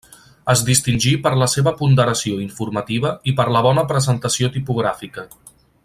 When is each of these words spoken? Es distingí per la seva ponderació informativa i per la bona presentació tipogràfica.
Es 0.53 0.61
distingí 0.69 1.11
per 1.25 1.33
la 1.41 1.47
seva 1.53 1.73
ponderació 1.81 2.39
informativa 2.45 3.13
i 3.33 3.35
per 3.41 3.47
la 3.57 3.63
bona 3.67 3.85
presentació 3.93 4.51
tipogràfica. 4.57 5.29